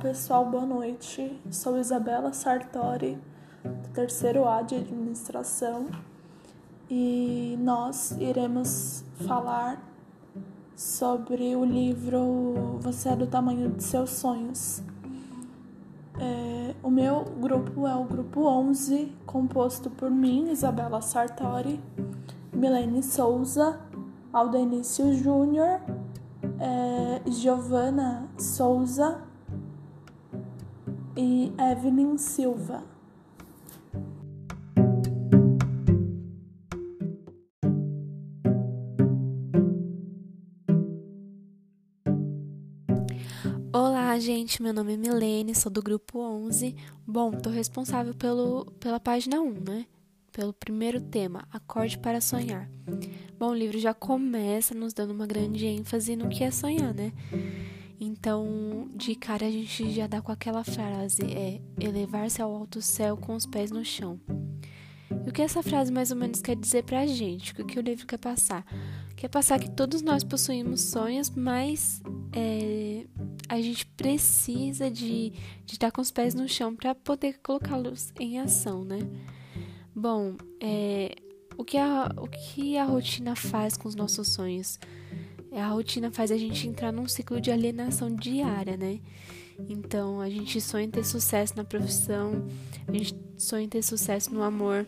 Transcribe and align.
pessoal, 0.00 0.46
boa 0.46 0.64
noite. 0.64 1.38
Sou 1.50 1.78
Isabela 1.78 2.32
Sartori, 2.32 3.18
do 3.62 3.88
terceiro 3.90 4.48
A 4.48 4.62
de 4.62 4.76
Administração, 4.76 5.88
e 6.88 7.54
nós 7.60 8.12
iremos 8.12 9.04
falar 9.26 9.78
sobre 10.74 11.54
o 11.54 11.66
livro 11.66 12.78
Você 12.80 13.10
é 13.10 13.16
do 13.16 13.26
Tamanho 13.26 13.68
de 13.72 13.84
Seus 13.84 14.08
Sonhos. 14.10 14.82
É, 16.18 16.74
o 16.82 16.90
meu 16.90 17.24
grupo 17.38 17.86
é 17.86 17.94
o 17.94 18.04
grupo 18.04 18.46
11, 18.46 19.12
composto 19.26 19.90
por 19.90 20.10
mim, 20.10 20.50
Isabela 20.50 21.02
Sartori, 21.02 21.78
Milene 22.50 23.02
Souza, 23.02 23.78
Aldenício 24.32 25.12
Júnior, 25.12 25.78
é, 26.58 27.30
Giovana 27.30 28.26
Souza 28.38 29.28
e 31.16 31.52
Evelyn 31.58 32.16
Silva. 32.16 32.84
Olá, 43.72 44.18
gente. 44.18 44.62
Meu 44.62 44.72
nome 44.72 44.94
é 44.94 44.96
Milene, 44.96 45.54
sou 45.54 45.70
do 45.70 45.82
grupo 45.82 46.18
11. 46.20 46.74
Bom, 47.06 47.30
tô 47.32 47.50
responsável 47.50 48.14
pelo, 48.14 48.66
pela 48.78 49.00
página 49.00 49.40
1, 49.40 49.52
né? 49.60 49.86
Pelo 50.32 50.52
primeiro 50.52 51.00
tema, 51.00 51.46
Acorde 51.52 51.98
para 51.98 52.20
Sonhar. 52.20 52.70
Bom, 53.38 53.50
o 53.50 53.54
livro 53.54 53.78
já 53.78 53.92
começa 53.92 54.74
nos 54.74 54.92
dando 54.92 55.12
uma 55.12 55.26
grande 55.26 55.66
ênfase 55.66 56.14
no 56.14 56.28
que 56.28 56.44
é 56.44 56.50
sonhar, 56.50 56.94
né? 56.94 57.12
Então, 58.20 58.90
de 58.94 59.14
cara 59.14 59.46
a 59.46 59.50
gente 59.50 59.90
já 59.92 60.06
dá 60.06 60.20
com 60.20 60.30
aquela 60.30 60.62
frase, 60.62 61.22
é 61.22 61.58
elevar-se 61.82 62.42
ao 62.42 62.54
alto 62.54 62.82
céu 62.82 63.16
com 63.16 63.34
os 63.34 63.46
pés 63.46 63.70
no 63.70 63.82
chão. 63.82 64.20
E 65.24 65.30
o 65.30 65.32
que 65.32 65.40
essa 65.40 65.62
frase 65.62 65.90
mais 65.90 66.10
ou 66.10 66.18
menos 66.18 66.42
quer 66.42 66.54
dizer 66.54 66.84
pra 66.84 67.06
gente? 67.06 67.58
O 67.58 67.64
que 67.64 67.78
o 67.78 67.82
livro 67.82 68.06
quer 68.06 68.18
passar? 68.18 68.62
Quer 69.16 69.28
passar 69.28 69.58
que 69.58 69.70
todos 69.70 70.02
nós 70.02 70.22
possuímos 70.22 70.82
sonhos, 70.82 71.30
mas 71.30 72.02
é, 72.34 73.06
a 73.48 73.58
gente 73.58 73.86
precisa 73.86 74.90
de, 74.90 75.30
de 75.64 75.72
estar 75.72 75.90
com 75.90 76.02
os 76.02 76.10
pés 76.10 76.34
no 76.34 76.46
chão 76.46 76.76
para 76.76 76.94
poder 76.94 77.40
colocá-los 77.42 78.12
em 78.20 78.38
ação, 78.38 78.84
né? 78.84 78.98
Bom, 79.96 80.36
é, 80.60 81.16
o, 81.56 81.64
que 81.64 81.78
a, 81.78 82.12
o 82.18 82.28
que 82.28 82.76
a 82.76 82.84
rotina 82.84 83.34
faz 83.34 83.78
com 83.78 83.88
os 83.88 83.94
nossos 83.94 84.28
sonhos? 84.28 84.78
A 85.58 85.68
rotina 85.68 86.10
faz 86.10 86.30
a 86.30 86.36
gente 86.36 86.68
entrar 86.68 86.92
num 86.92 87.08
ciclo 87.08 87.40
de 87.40 87.50
alienação 87.50 88.14
diária, 88.14 88.76
né? 88.76 89.00
Então, 89.68 90.20
a 90.20 90.30
gente 90.30 90.60
sonha 90.60 90.84
em 90.84 90.90
ter 90.90 91.04
sucesso 91.04 91.56
na 91.56 91.64
profissão, 91.64 92.46
a 92.86 92.92
gente 92.92 93.14
sonha 93.36 93.64
em 93.64 93.68
ter 93.68 93.82
sucesso 93.82 94.32
no 94.32 94.42
amor, 94.42 94.86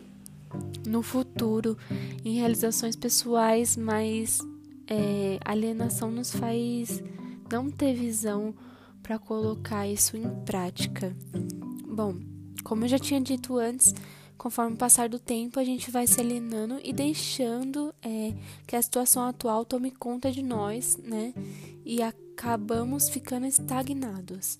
no 0.87 1.01
futuro, 1.01 1.77
em 2.23 2.35
realizações 2.35 2.95
pessoais, 2.95 3.75
mas 3.77 4.39
é, 4.87 5.39
alienação 5.43 6.09
nos 6.11 6.31
faz 6.31 7.03
não 7.51 7.69
ter 7.69 7.93
visão 7.93 8.53
para 9.01 9.19
colocar 9.19 9.87
isso 9.87 10.17
em 10.17 10.27
prática. 10.43 11.15
Bom, 11.87 12.15
como 12.63 12.85
eu 12.85 12.89
já 12.89 12.97
tinha 12.97 13.21
dito 13.21 13.57
antes, 13.57 13.93
conforme 14.43 14.73
o 14.73 14.77
passar 14.77 15.07
do 15.07 15.17
tempo, 15.17 15.57
a 15.57 15.63
gente 15.63 15.89
vai 15.89 16.05
se 16.05 16.19
alienando 16.19 16.77
e 16.83 16.91
deixando 16.91 17.95
é, 18.01 18.33
que 18.67 18.75
a 18.75 18.81
situação 18.81 19.23
atual 19.23 19.63
tome 19.63 19.89
conta 19.89 20.29
de 20.29 20.43
nós, 20.43 20.97
né? 20.97 21.33
E 21.85 22.01
acabamos 22.01 23.07
ficando 23.07 23.45
estagnados. 23.45 24.57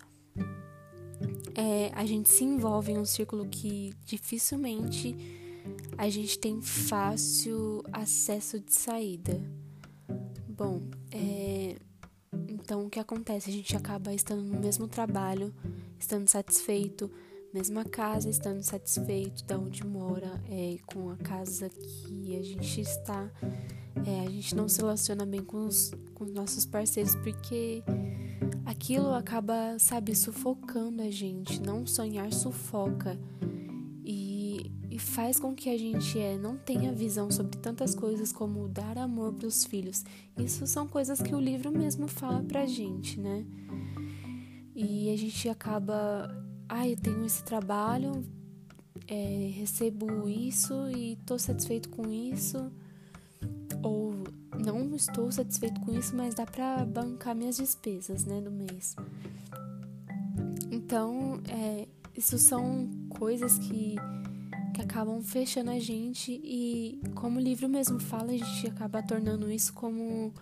É, 1.53 1.91
a 1.93 2.05
gente 2.05 2.29
se 2.29 2.45
envolve 2.45 2.93
em 2.93 2.97
um 2.97 3.03
círculo 3.03 3.45
que 3.45 3.93
dificilmente 4.05 5.17
a 5.97 6.07
gente 6.07 6.39
tem 6.39 6.61
fácil 6.61 7.83
acesso 7.91 8.61
de 8.61 8.73
saída. 8.73 9.37
Bom, 10.47 10.81
é, 11.11 11.75
então 12.47 12.85
o 12.85 12.89
que 12.89 12.99
acontece? 13.01 13.49
A 13.49 13.53
gente 13.53 13.75
acaba 13.75 14.13
estando 14.13 14.43
no 14.43 14.61
mesmo 14.61 14.87
trabalho, 14.87 15.53
estando 15.99 16.29
satisfeito 16.29 17.11
mesma 17.53 17.85
casa, 17.85 18.29
estando 18.29 18.63
satisfeito 18.63 19.43
da 19.45 19.57
onde 19.57 19.85
mora, 19.85 20.41
é, 20.49 20.77
com 20.87 21.11
a 21.11 21.17
casa 21.17 21.69
que 21.69 22.35
a 22.35 22.41
gente 22.41 22.81
está. 22.81 23.29
É, 24.05 24.25
a 24.27 24.29
gente 24.29 24.55
não 24.55 24.67
se 24.67 24.81
relaciona 24.81 25.25
bem 25.25 25.43
com 25.43 25.65
os, 25.67 25.91
com 26.15 26.23
os 26.23 26.33
nossos 26.33 26.65
parceiros 26.65 27.15
porque 27.17 27.83
aquilo 28.65 29.13
acaba, 29.13 29.77
sabe, 29.77 30.15
sufocando 30.15 31.03
a 31.03 31.11
gente. 31.11 31.61
Não 31.61 31.85
sonhar 31.85 32.33
sufoca 32.33 33.19
e, 34.03 34.71
e 34.89 34.97
faz 34.97 35.39
com 35.39 35.53
que 35.53 35.69
a 35.69 35.77
gente 35.77 36.19
é, 36.19 36.37
não 36.37 36.57
tenha 36.57 36.91
visão 36.91 37.29
sobre 37.29 37.57
tantas 37.59 37.93
coisas 37.93 38.31
como 38.31 38.67
dar 38.67 38.97
amor 38.97 39.31
para 39.33 39.47
os 39.47 39.63
filhos. 39.63 40.03
Isso 40.37 40.65
são 40.65 40.87
coisas 40.87 41.21
que 41.21 41.35
o 41.35 41.39
livro 41.39 41.71
mesmo 41.71 42.07
fala 42.07 42.41
pra 42.41 42.65
gente, 42.65 43.19
né? 43.19 43.45
E 44.75 45.13
a 45.13 45.15
gente 45.15 45.47
acaba 45.47 46.42
ah, 46.73 46.89
eu 46.89 46.97
tenho 46.97 47.23
esse 47.23 47.43
trabalho, 47.43 48.25
é, 49.07 49.51
recebo 49.53 50.27
isso 50.27 50.73
e 50.89 51.13
estou 51.13 51.37
satisfeito 51.37 51.87
com 51.89 52.11
isso, 52.11 52.71
ou 53.83 54.23
não 54.57 54.95
estou 54.95 55.31
satisfeito 55.31 55.79
com 55.81 55.93
isso, 55.93 56.15
mas 56.15 56.33
dá 56.33 56.47
para 56.47 56.83
bancar 56.83 57.35
minhas 57.35 57.57
despesas, 57.57 58.25
né, 58.25 58.41
do 58.41 58.49
mês. 58.49 58.95
Então, 60.71 61.39
é, 61.47 61.87
isso 62.17 62.39
são 62.39 62.89
coisas 63.07 63.59
que, 63.59 63.95
que 64.73 64.81
acabam 64.81 65.21
fechando 65.21 65.69
a 65.69 65.77
gente 65.77 66.31
e, 66.43 66.99
como 67.13 67.37
o 67.37 67.43
livro 67.43 67.69
mesmo 67.69 67.99
fala, 67.99 68.31
a 68.31 68.37
gente 68.37 68.67
acaba 68.67 69.03
tornando 69.03 69.51
isso 69.51 69.71
como 69.73 70.33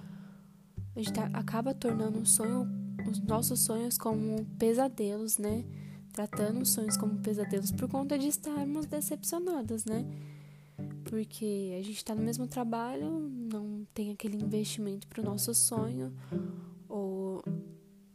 a 0.96 1.02
gente 1.02 1.20
acaba 1.34 1.74
tornando 1.74 2.18
um 2.18 2.26
sonho, 2.26 2.70
os 3.10 3.20
nossos 3.20 3.60
sonhos 3.60 3.98
como 3.98 4.46
pesadelos, 4.58 5.38
né? 5.38 5.66
Tratando 6.12 6.62
os 6.62 6.70
sonhos 6.70 6.98
como 6.98 7.18
pesadelos 7.20 7.72
por 7.72 7.88
conta 7.90 8.18
de 8.18 8.28
estarmos 8.28 8.86
decepcionadas, 8.86 9.86
né? 9.86 10.06
Porque 11.06 11.76
a 11.80 11.84
gente 11.84 11.98
está 11.98 12.14
no 12.14 12.22
mesmo 12.22 12.48
trabalho, 12.48 13.10
não 13.10 13.86
tem 13.94 14.12
aquele 14.12 14.38
investimento 14.38 15.08
para 15.08 15.22
o 15.22 15.26
nosso 15.26 15.54
sonho, 15.54 16.14
ou 16.88 17.44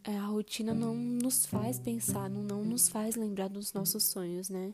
é, 0.03 0.17
a 0.17 0.25
rotina 0.25 0.73
não 0.73 0.95
nos 0.95 1.45
faz 1.45 1.79
pensar, 1.79 2.29
não, 2.29 2.43
não 2.43 2.63
nos 2.63 2.87
faz 2.87 3.15
lembrar 3.15 3.49
dos 3.49 3.73
nossos 3.73 4.03
sonhos, 4.03 4.49
né? 4.49 4.73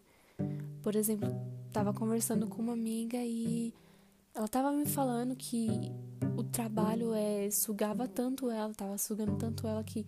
Por 0.81 0.95
exemplo, 0.95 1.29
estava 1.67 1.93
conversando 1.93 2.47
com 2.47 2.61
uma 2.61 2.73
amiga 2.73 3.17
e 3.17 3.73
ela 4.33 4.45
estava 4.45 4.71
me 4.71 4.85
falando 4.85 5.35
que 5.35 5.67
o 6.37 6.43
trabalho 6.43 7.13
é 7.13 7.49
sugava 7.51 8.07
tanto 8.07 8.49
ela, 8.49 8.71
estava 8.71 8.97
sugando 8.97 9.37
tanto 9.37 9.67
ela 9.67 9.83
que 9.83 10.05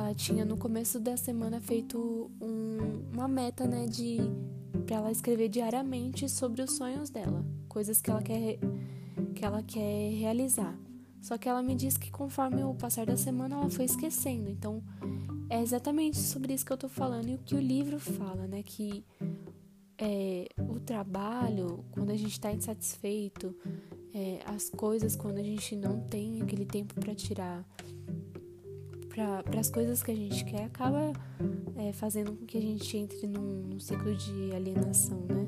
ela 0.00 0.14
tinha 0.14 0.44
no 0.46 0.56
começo 0.56 0.98
da 0.98 1.16
semana 1.16 1.60
feito 1.60 2.30
um, 2.40 3.02
uma 3.12 3.28
meta, 3.28 3.66
né, 3.66 3.86
de 3.86 4.18
para 4.86 4.96
ela 4.96 5.12
escrever 5.12 5.48
diariamente 5.48 6.28
sobre 6.28 6.62
os 6.62 6.72
sonhos 6.72 7.10
dela, 7.10 7.44
coisas 7.68 8.00
que 8.00 8.10
ela 8.10 8.22
quer 8.22 8.58
que 9.34 9.44
ela 9.44 9.62
quer 9.62 10.12
realizar. 10.14 10.76
Só 11.20 11.36
que 11.36 11.48
ela 11.48 11.62
me 11.62 11.74
disse 11.74 11.98
que 11.98 12.10
conforme 12.10 12.64
o 12.64 12.74
passar 12.74 13.06
da 13.06 13.16
semana 13.16 13.56
ela 13.56 13.68
foi 13.68 13.84
esquecendo. 13.84 14.48
Então, 14.48 14.82
é 15.50 15.60
exatamente 15.60 16.16
sobre 16.16 16.54
isso 16.54 16.64
que 16.64 16.72
eu 16.72 16.78
tô 16.78 16.88
falando 16.88 17.28
e 17.28 17.34
o 17.34 17.38
que 17.38 17.54
o 17.54 17.60
livro 17.60 18.00
fala, 18.00 18.46
né, 18.46 18.62
que 18.62 19.04
é, 19.98 20.48
o 20.58 20.80
trabalho, 20.80 21.84
quando 21.90 22.10
a 22.10 22.16
gente 22.16 22.32
está 22.32 22.50
insatisfeito, 22.50 23.54
é, 24.14 24.40
as 24.46 24.70
coisas 24.70 25.14
quando 25.14 25.38
a 25.38 25.42
gente 25.42 25.76
não 25.76 26.00
tem 26.00 26.40
aquele 26.40 26.64
tempo 26.64 26.94
para 26.94 27.14
tirar 27.14 27.66
para 29.10 29.58
as 29.58 29.68
coisas 29.68 30.02
que 30.02 30.12
a 30.12 30.16
gente 30.16 30.44
quer 30.44 30.64
acaba 30.64 31.12
é, 31.76 31.92
fazendo 31.92 32.32
com 32.32 32.46
que 32.46 32.56
a 32.56 32.60
gente 32.60 32.96
entre 32.96 33.26
num, 33.26 33.62
num 33.62 33.80
ciclo 33.80 34.14
de 34.14 34.52
alienação, 34.54 35.20
né? 35.26 35.46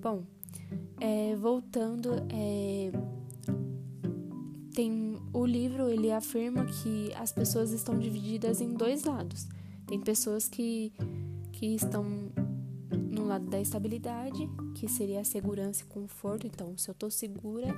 Bom, 0.00 0.22
é, 1.00 1.34
voltando, 1.34 2.10
é, 2.30 2.92
tem 4.74 5.18
o 5.32 5.46
livro 5.46 5.88
ele 5.88 6.12
afirma 6.12 6.64
que 6.66 7.12
as 7.14 7.32
pessoas 7.32 7.70
estão 7.72 7.98
divididas 7.98 8.60
em 8.60 8.74
dois 8.74 9.04
lados. 9.04 9.48
Tem 9.86 10.00
pessoas 10.00 10.48
que, 10.48 10.92
que 11.52 11.74
estão 11.74 12.04
no 13.10 13.24
lado 13.24 13.46
da 13.46 13.60
estabilidade, 13.60 14.48
que 14.74 14.88
seria 14.88 15.20
a 15.20 15.24
segurança 15.24 15.82
e 15.82 15.86
conforto. 15.86 16.46
Então, 16.46 16.76
se 16.76 16.90
eu 16.90 16.92
estou 16.92 17.10
segura 17.10 17.74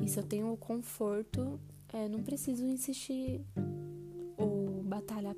e 0.00 0.08
se 0.08 0.18
eu 0.18 0.22
tenho 0.22 0.52
o 0.52 0.56
conforto, 0.56 1.58
é, 1.92 2.08
não 2.08 2.22
preciso 2.22 2.64
insistir 2.64 3.40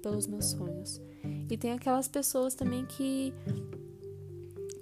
pelos 0.02 0.26
meus 0.26 0.46
sonhos. 0.46 1.00
E 1.48 1.56
tem 1.56 1.72
aquelas 1.72 2.08
pessoas 2.08 2.54
também 2.54 2.84
que 2.86 3.32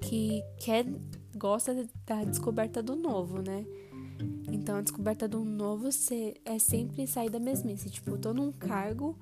que 0.02 0.42
quer 0.58 0.86
gosta 1.36 1.86
da 2.06 2.24
descoberta 2.24 2.82
do 2.82 2.96
novo, 2.96 3.40
né? 3.42 3.64
Então 4.50 4.76
a 4.76 4.80
descoberta 4.82 5.28
do 5.28 5.44
novo 5.44 5.88
é 6.44 6.58
sempre 6.58 7.06
sair 7.06 7.30
da 7.30 7.38
mesmice. 7.38 7.88
Tipo, 7.90 8.12
eu 8.12 8.18
tô 8.18 8.34
num 8.34 8.52
cargo 8.52 9.16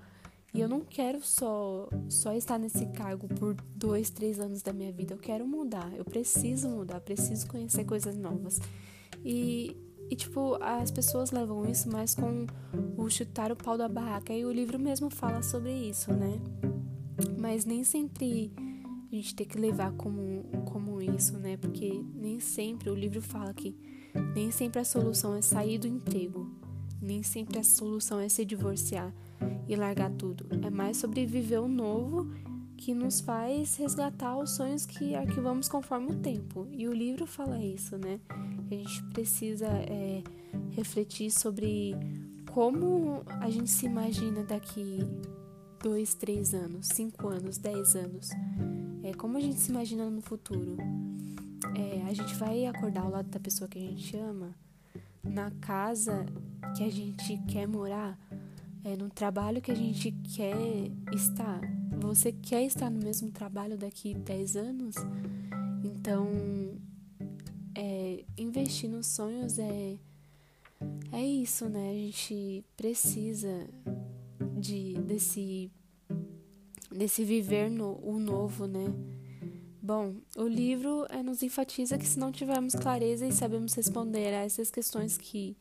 E 0.54 0.60
eu 0.60 0.68
não 0.68 0.80
quero 0.80 1.20
só, 1.22 1.88
só 2.08 2.32
estar 2.32 2.58
nesse 2.58 2.86
cargo 2.86 3.28
por 3.28 3.54
dois, 3.76 4.08
três 4.10 4.40
anos 4.40 4.62
da 4.62 4.72
minha 4.72 4.90
vida. 4.90 5.14
Eu 5.14 5.18
quero 5.18 5.46
mudar. 5.46 5.92
Eu 5.94 6.04
preciso 6.04 6.68
mudar. 6.68 7.00
Preciso 7.00 7.46
conhecer 7.46 7.84
coisas 7.84 8.16
novas. 8.16 8.58
E, 9.24 9.76
e 10.10 10.16
tipo, 10.16 10.56
as 10.62 10.90
pessoas 10.90 11.30
levam 11.30 11.68
isso 11.68 11.90
mais 11.90 12.14
com 12.14 12.46
o 12.96 13.08
chutar 13.10 13.52
o 13.52 13.56
pau 13.56 13.76
da 13.76 13.88
barraca. 13.88 14.32
E 14.32 14.44
o 14.44 14.52
livro 14.52 14.78
mesmo 14.78 15.10
fala 15.10 15.42
sobre 15.42 15.72
isso, 15.72 16.12
né? 16.12 16.40
Mas 17.38 17.64
nem 17.64 17.84
sempre 17.84 18.52
a 19.10 19.14
gente 19.14 19.34
tem 19.34 19.46
que 19.46 19.58
levar 19.58 19.92
como, 19.92 20.44
como 20.66 21.00
isso, 21.00 21.38
né? 21.38 21.56
Porque 21.56 22.02
nem 22.14 22.40
sempre 22.40 22.90
o 22.90 22.94
livro 22.94 23.20
fala 23.20 23.52
que 23.52 23.76
nem 24.34 24.50
sempre 24.50 24.80
a 24.80 24.84
solução 24.84 25.34
é 25.34 25.42
sair 25.42 25.78
do 25.78 25.86
emprego. 25.86 26.50
Nem 27.00 27.22
sempre 27.22 27.58
a 27.58 27.64
solução 27.64 28.18
é 28.18 28.28
se 28.28 28.44
divorciar 28.44 29.14
e 29.68 29.76
largar 29.76 30.10
tudo. 30.10 30.46
É 30.64 30.70
mais 30.70 30.96
sobre 30.96 31.24
viver 31.26 31.58
o 31.58 31.68
novo 31.68 32.30
que 32.76 32.94
nos 32.94 33.20
faz 33.20 33.76
resgatar 33.76 34.36
os 34.38 34.50
sonhos 34.50 34.86
que 34.86 35.14
arquivamos 35.14 35.68
conforme 35.68 36.12
o 36.12 36.16
tempo. 36.16 36.66
E 36.70 36.88
o 36.88 36.92
livro 36.92 37.26
fala 37.26 37.62
isso, 37.62 37.98
né? 37.98 38.20
A 38.70 38.74
gente 38.74 39.02
precisa 39.14 39.66
é, 39.66 40.22
refletir 40.72 41.30
sobre 41.30 41.94
como 42.52 43.22
a 43.40 43.48
gente 43.48 43.70
se 43.70 43.86
imagina 43.86 44.44
daqui 44.44 44.98
dois, 45.82 46.14
três 46.14 46.52
anos, 46.54 46.88
cinco 46.92 47.28
anos, 47.28 47.56
dez 47.56 47.94
anos. 47.94 48.30
É, 49.02 49.14
como 49.14 49.38
a 49.38 49.40
gente 49.40 49.58
se 49.58 49.70
imagina 49.70 50.08
no 50.10 50.20
futuro. 50.20 50.76
É, 51.74 52.02
a 52.08 52.12
gente 52.12 52.34
vai 52.34 52.66
acordar 52.66 53.02
ao 53.02 53.10
lado 53.10 53.28
da 53.28 53.40
pessoa 53.40 53.68
que 53.68 53.78
a 53.78 53.82
gente 53.82 54.16
ama, 54.16 54.54
na 55.22 55.50
casa 55.60 56.26
que 56.76 56.82
a 56.82 56.90
gente 56.90 57.38
quer 57.46 57.66
morar, 57.66 58.18
é, 58.84 58.96
no 58.96 59.08
trabalho 59.08 59.60
que 59.60 59.70
a 59.70 59.74
gente 59.74 60.12
quer 60.34 60.56
estar. 61.12 61.60
Você 62.00 62.32
quer 62.32 62.64
estar 62.64 62.90
no 62.90 63.02
mesmo 63.02 63.30
trabalho 63.30 63.76
daqui 63.76 64.14
10 64.14 64.56
anos? 64.56 64.94
Então, 65.84 66.28
é, 67.78 68.24
investir 68.36 68.90
nos 68.90 69.06
sonhos 69.06 69.56
é, 69.56 69.96
é 71.12 71.24
isso, 71.24 71.68
né? 71.68 71.90
A 71.90 71.94
gente 71.94 72.64
precisa 72.76 73.68
de, 74.58 74.94
desse, 74.94 75.70
desse 76.90 77.22
viver 77.24 77.70
no, 77.70 78.00
o 78.02 78.18
novo, 78.18 78.66
né? 78.66 78.92
Bom, 79.80 80.16
o 80.36 80.48
livro 80.48 81.06
é, 81.08 81.22
nos 81.22 81.40
enfatiza 81.44 81.96
que 81.96 82.06
se 82.06 82.18
não 82.18 82.32
tivermos 82.32 82.74
clareza 82.74 83.24
e 83.24 83.32
sabemos 83.32 83.74
responder 83.74 84.34
a 84.34 84.44
essas 84.44 84.70
questões 84.70 85.16
que 85.16 85.56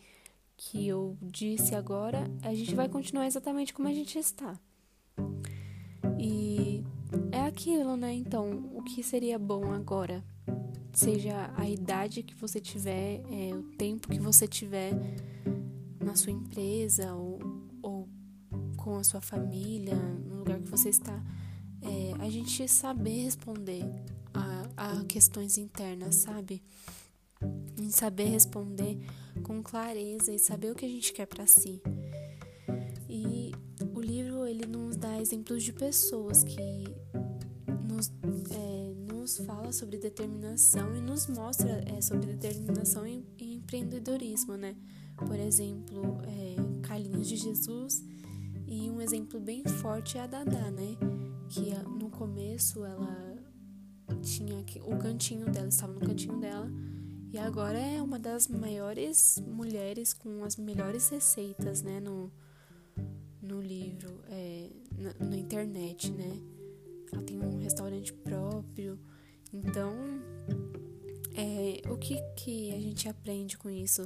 que 0.60 0.88
eu 0.88 1.16
disse 1.22 1.76
agora, 1.76 2.24
a 2.42 2.52
gente 2.52 2.74
vai 2.74 2.90
continuar 2.90 3.28
exatamente 3.28 3.72
como 3.72 3.88
a 3.88 3.94
gente 3.94 4.18
está. 4.18 4.60
E 6.18 6.84
é 7.32 7.42
aquilo, 7.42 7.96
né? 7.96 8.12
Então, 8.12 8.68
o 8.74 8.82
que 8.82 9.04
seria 9.04 9.38
bom 9.38 9.72
agora? 9.72 10.24
Seja 10.94 11.54
a 11.56 11.70
idade 11.70 12.24
que 12.24 12.36
você 12.36 12.60
tiver, 12.60 13.22
é, 13.30 13.56
o 13.56 13.64
tempo 13.78 14.08
que 14.08 14.20
você 14.20 14.48
tiver 14.48 14.94
na 16.04 16.16
sua 16.16 16.32
empresa 16.32 17.14
ou, 17.14 17.40
ou 17.82 18.10
com 18.76 18.98
a 18.98 19.04
sua 19.04 19.22
família, 19.22 19.96
no 19.96 20.38
lugar 20.38 20.60
que 20.60 20.70
você 20.70 20.90
está, 20.90 21.24
é, 21.82 22.14
a 22.20 22.30
gente 22.30 22.68
saber 22.68 23.24
responder 23.24 23.84
a, 24.34 25.00
a 25.00 25.04
questões 25.06 25.58
internas, 25.58 26.16
sabe? 26.16 26.64
em 27.78 27.90
saber 27.92 28.26
responder 28.26 28.98
com 29.44 29.62
clareza 29.62 30.34
e 30.34 30.40
saber 30.40 30.72
o 30.72 30.76
que 30.76 30.86
a 30.86 30.90
gente 30.90 31.14
quer 31.14 31.26
para 31.26 31.46
si. 31.46 31.82
E 33.08 33.52
o 33.94 34.02
livro 34.02 34.46
ele 34.46 34.66
nos 34.66 34.98
dá 34.98 35.20
exemplos 35.22 35.64
de 35.64 35.72
pessoas 35.72 36.44
que 36.44 36.84
nos, 37.88 38.12
é, 38.52 38.77
nos 39.28 39.38
fala 39.40 39.74
sobre 39.74 39.98
determinação 39.98 40.96
e 40.96 41.02
nos 41.02 41.28
mostra 41.28 41.84
é, 41.86 42.00
sobre 42.00 42.32
determinação 42.32 43.06
e, 43.06 43.26
e, 43.38 43.56
empreendedorismo, 43.56 44.56
né? 44.56 44.74
Por 45.18 45.38
exemplo, 45.38 46.22
é, 46.24 46.56
Carlinhos 46.88 47.28
de 47.28 47.36
Jesus 47.36 48.06
e 48.66 48.90
um 48.90 49.02
exemplo 49.02 49.38
bem 49.38 49.66
forte 49.66 50.18
é 50.18 50.22
a 50.22 50.28
Dada, 50.28 50.72
né? 50.72 50.96
Que 51.50 51.74
no 52.00 52.10
começo 52.10 52.86
ela 52.86 53.36
tinha 54.22 54.64
o 54.86 54.98
cantinho 54.98 55.52
dela, 55.52 55.68
estava 55.68 55.92
no 55.92 56.00
cantinho 56.00 56.40
dela 56.40 56.72
e 57.34 57.38
agora 57.38 57.78
é 57.78 58.02
uma 58.02 58.18
das 58.18 58.48
maiores 58.48 59.44
mulheres 59.46 60.14
com 60.14 60.46
as 60.46 60.56
melhores 60.56 61.10
receitas, 61.10 61.82
né, 61.82 62.00
no, 62.00 62.32
no 63.42 63.60
livro, 63.60 64.22
é, 64.30 64.70
na, 64.98 65.28
na 65.28 65.38
internet, 65.38 66.10
né? 66.14 66.42
Ela 67.12 67.24
tem 67.24 67.38
um 67.38 67.58
restaurante 67.58 68.14
próprio. 68.14 68.98
Então, 69.54 69.94
é, 71.36 71.82
o 71.90 71.98
que, 71.98 72.22
que 72.36 72.74
a 72.74 72.80
gente 72.80 73.08
aprende 73.08 73.58
com 73.58 73.70
isso? 73.70 74.04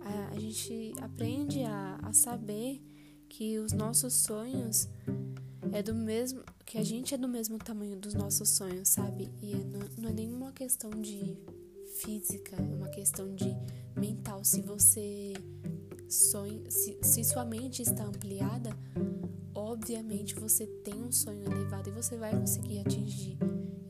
A, 0.00 0.34
a 0.34 0.38
gente 0.38 0.92
aprende 1.00 1.62
a, 1.64 1.98
a 2.02 2.12
saber 2.12 2.80
que 3.28 3.58
os 3.58 3.72
nossos 3.72 4.14
sonhos 4.14 4.88
é 5.72 5.82
do 5.82 5.94
mesmo 5.94 6.42
que 6.64 6.78
a 6.78 6.82
gente 6.82 7.14
é 7.14 7.18
do 7.18 7.28
mesmo 7.28 7.58
tamanho 7.58 7.96
dos 7.96 8.14
nossos 8.14 8.50
sonhos, 8.50 8.88
sabe? 8.88 9.30
E 9.42 9.54
não, 9.54 9.80
não 9.98 10.08
é 10.10 10.12
nenhuma 10.12 10.52
questão 10.52 10.90
de 10.90 11.36
física, 11.96 12.56
é 12.56 12.74
uma 12.74 12.88
questão 12.88 13.34
de 13.34 13.54
mental. 13.96 14.44
Se 14.44 14.62
você 14.62 15.34
sonha, 16.08 16.70
se, 16.70 16.98
se 17.02 17.24
sua 17.24 17.44
mente 17.44 17.82
está 17.82 18.04
ampliada, 18.04 18.70
obviamente 19.54 20.34
você 20.34 20.66
tem 20.66 20.94
um 20.94 21.12
sonho 21.12 21.44
elevado 21.44 21.88
e 21.88 21.92
você 21.92 22.16
vai 22.16 22.38
conseguir 22.38 22.80
atingir 22.80 23.38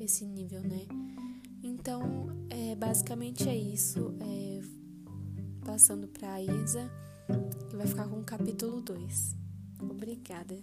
esse 0.04 0.24
nível, 0.24 0.60
né? 0.60 0.86
Então, 1.62 2.28
é, 2.50 2.74
basicamente 2.74 3.48
é 3.48 3.56
isso. 3.56 4.14
É, 4.20 4.60
passando 5.64 6.06
para 6.06 6.34
a 6.34 6.42
Isa, 6.42 6.90
que 7.70 7.76
vai 7.76 7.86
ficar 7.86 8.06
com 8.06 8.20
o 8.20 8.24
capítulo 8.24 8.80
2. 8.80 9.36
Obrigada. 9.80 10.56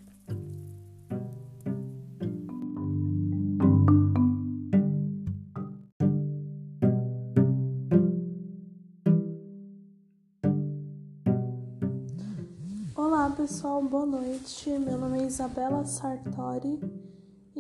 pessoal, 13.38 13.81
boa 13.81 14.05
noite. 14.05 14.69
Meu 14.69 14.98
nome 14.98 15.24
é 15.24 15.25
Isabela 15.25 15.83
Sartori 15.86 16.79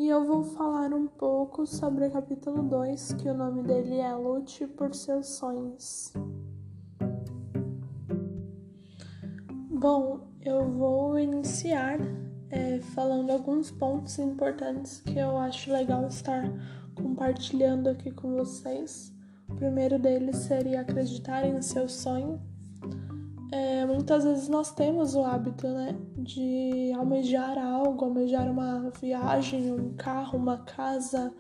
e 0.01 0.09
eu 0.09 0.25
vou 0.25 0.43
falar 0.43 0.95
um 0.95 1.05
pouco 1.05 1.63
sobre 1.67 2.07
o 2.07 2.11
capítulo 2.11 2.63
2, 2.63 3.13
que 3.21 3.29
o 3.29 3.35
nome 3.35 3.61
dele 3.61 3.99
é 3.99 4.11
Lute 4.15 4.65
por 4.65 4.95
seus 4.95 5.27
sonhos. 5.27 6.11
Bom, 9.69 10.21
eu 10.41 10.67
vou 10.71 11.19
iniciar 11.19 11.99
é, 12.49 12.79
falando 12.79 13.29
alguns 13.29 13.69
pontos 13.69 14.17
importantes 14.17 15.01
que 15.01 15.19
eu 15.19 15.37
acho 15.37 15.71
legal 15.71 16.07
estar 16.07 16.51
compartilhando 16.95 17.87
aqui 17.87 18.09
com 18.09 18.33
vocês. 18.33 19.13
O 19.47 19.53
primeiro 19.53 19.99
deles 19.99 20.37
seria 20.37 20.81
acreditar 20.81 21.45
em 21.45 21.61
seu 21.61 21.87
sonho 21.87 22.41
é, 23.51 23.85
muitas 23.85 24.23
vezes 24.23 24.47
nós 24.47 24.71
temos 24.73 25.13
o 25.13 25.23
hábito, 25.23 25.67
né, 25.67 25.99
de 26.17 26.91
almejar 26.95 27.57
algo, 27.57 28.05
almejar 28.05 28.49
uma 28.49 28.89
viagem, 29.01 29.71
um 29.71 29.93
carro, 29.93 30.39
uma 30.39 30.59
casa, 30.59 31.33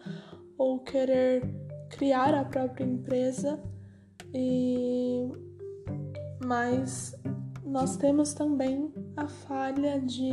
ou 0.57 0.79
querer 0.79 1.41
criar 1.89 2.33
a 2.33 2.43
própria 2.43 2.83
empresa. 2.83 3.59
E 4.33 5.29
mas 6.45 7.15
nós 7.63 7.95
temos 7.95 8.33
também 8.33 8.91
a 9.15 9.27
falha 9.27 10.01
de 10.01 10.31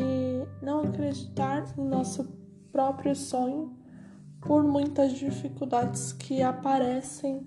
não 0.61 0.81
acreditar 0.81 1.65
no 1.77 1.85
nosso 1.85 2.25
próprio 2.73 3.15
sonho 3.15 3.77
por 4.41 4.65
muitas 4.65 5.13
dificuldades 5.13 6.13
que 6.13 6.43
aparecem 6.43 7.47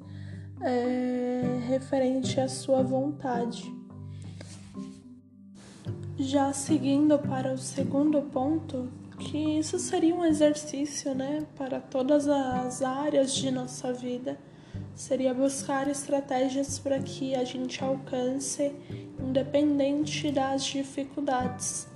é, 0.62 1.60
referente 1.68 2.40
à 2.40 2.48
sua 2.48 2.82
vontade. 2.84 3.81
Já 6.24 6.54
seguindo 6.54 7.18
para 7.18 7.51
o 7.51 7.58
segundo 7.58 8.22
ponto, 8.22 8.88
que 9.18 9.58
isso 9.58 9.80
seria 9.80 10.13
um 10.13 10.24
exercício, 10.24 11.16
né, 11.16 11.48
para 11.58 11.80
todas 11.80 12.28
as 12.28 12.84
áreas 12.84 13.34
de 13.34 13.50
nossa 13.50 13.92
vida, 13.92 14.38
seria 14.94 15.34
buscar 15.34 15.88
estratégias 15.88 16.78
para 16.78 17.00
que 17.00 17.34
a 17.34 17.44
gente 17.44 17.84
alcance, 17.84 18.72
independente 19.20 20.32
das 20.32 20.63
dificuldades. 20.63 21.88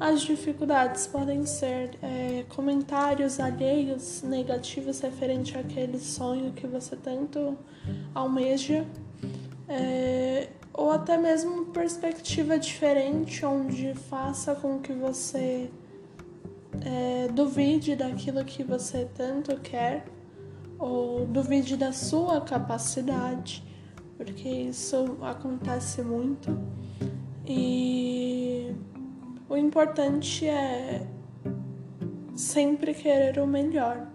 As 0.00 0.22
dificuldades 0.22 1.06
podem 1.06 1.44
ser 1.44 1.98
é, 2.02 2.46
comentários 2.48 3.38
alheios 3.38 4.22
negativos 4.22 5.00
referente 5.00 5.56
àquele 5.56 5.98
sonho 5.98 6.52
que 6.52 6.66
você 6.66 6.96
tanto 6.96 7.58
almeja, 8.14 8.86
é, 9.68 10.48
ou 10.72 10.90
até 10.90 11.16
mesmo 11.16 11.66
perspectiva 11.66 12.58
diferente, 12.58 13.44
onde 13.44 13.94
faça 13.94 14.54
com 14.54 14.78
que 14.78 14.92
você 14.92 15.70
é, 16.84 17.28
duvide 17.28 17.96
daquilo 17.96 18.44
que 18.44 18.62
você 18.62 19.08
tanto 19.14 19.56
quer 19.60 20.04
ou 20.78 21.26
duvide 21.26 21.76
da 21.76 21.92
sua 21.92 22.40
capacidade, 22.40 23.64
porque 24.16 24.48
isso 24.48 25.16
acontece 25.22 26.02
muito. 26.02 26.58
E 27.46 28.74
o 29.48 29.56
importante 29.56 30.46
é 30.46 31.06
sempre 32.34 32.92
querer 32.92 33.38
o 33.38 33.46
melhor 33.46 34.08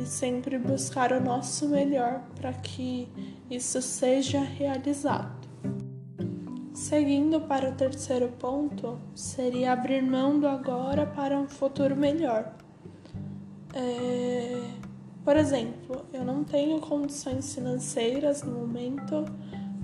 e 0.00 0.06
sempre 0.06 0.58
buscar 0.58 1.12
o 1.12 1.20
nosso 1.20 1.68
melhor 1.68 2.22
para 2.36 2.52
que 2.52 3.08
isso 3.50 3.80
seja 3.80 4.40
realizado. 4.40 5.46
Seguindo 6.72 7.40
para 7.40 7.70
o 7.70 7.74
terceiro 7.74 8.28
ponto, 8.38 8.98
seria 9.14 9.72
abrir 9.72 10.02
mão 10.02 10.38
do 10.38 10.46
agora 10.46 11.06
para 11.06 11.38
um 11.38 11.48
futuro 11.48 11.96
melhor. 11.96 12.54
É... 13.72 14.62
Por 15.24 15.36
exemplo, 15.36 16.06
eu 16.12 16.24
não 16.24 16.44
tenho 16.44 16.80
condições 16.80 17.54
financeiras 17.54 18.42
no 18.42 18.52
momento 18.52 19.24